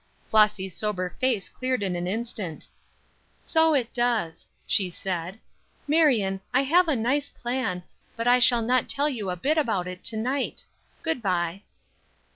[0.31, 2.67] Flossy's sober face cleared in an instant.
[3.43, 5.39] "So it does," she said.
[5.87, 7.83] "Marion, I have a nice plan,
[8.15, 10.65] but I shall not tell you a bit about it to night.
[11.03, 11.61] Good bye."